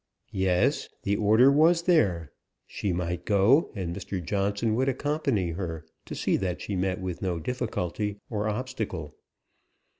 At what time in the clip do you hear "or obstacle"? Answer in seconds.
8.27-9.15